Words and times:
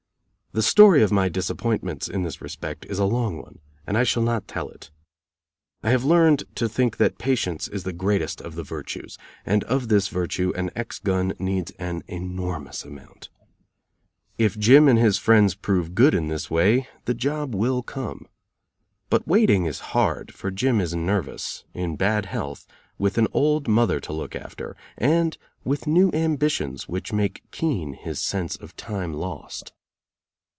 The 0.53 0.61
story 0.61 1.01
of 1.01 1.13
my 1.13 1.29
disappointments 1.29 2.09
in 2.09 2.23
this 2.23 2.41
respect 2.41 2.85
is 2.89 2.99
a 2.99 3.05
long 3.05 3.37
one, 3.37 3.59
and 3.87 3.97
I 3.97 4.03
shall 4.03 4.21
not 4.21 4.49
tell 4.49 4.67
it. 4.67 4.91
I 5.81 5.91
have 5.91 6.03
learned 6.03 6.43
to 6.55 6.67
think 6.67 6.97
that 6.97 7.17
patience 7.17 7.69
is 7.69 7.83
the 7.85 7.93
greatest 7.93 8.41
of 8.41 8.55
the 8.55 8.63
virtues; 8.65 9.17
and 9.45 9.63
of 9.63 9.87
this 9.87 10.09
virtue 10.09 10.51
an 10.57 10.69
ex 10.75 10.99
gun 10.99 11.31
needs 11.39 11.71
an 11.79 12.03
enormous 12.05 12.83
amount. 12.83 13.29
If 14.37 14.59
Jim 14.59 14.89
and 14.89 14.99
his 14.99 15.17
friends 15.17 15.55
prove 15.55 15.95
good 15.95 16.13
in 16.13 16.27
this 16.27 16.51
way, 16.51 16.89
the 17.05 17.13
job 17.13 17.55
will 17.55 17.81
come. 17.81 18.25
But 19.09 19.25
waiting 19.25 19.63
is 19.67 19.79
hard, 19.95 20.33
for 20.33 20.51
Jim 20.51 20.81
is 20.81 20.93
nervous, 20.93 21.63
in 21.73 21.95
bad 21.95 22.25
health, 22.25 22.67
with 22.97 23.17
an 23.17 23.29
old 23.31 23.69
mother 23.69 24.01
to 24.01 24.11
look 24.11 24.35
after, 24.35 24.75
and 24.97 25.37
with 25.63 25.87
new 25.87 26.11
ambitions 26.13 26.89
which 26.89 27.13
make 27.13 27.49
keen 27.51 27.93
his 27.93 28.19
sense 28.19 28.57
of 28.57 28.75
time 28.75 29.13
lost. 29.13 29.71